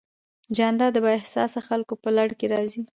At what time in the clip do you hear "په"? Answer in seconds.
2.03-2.09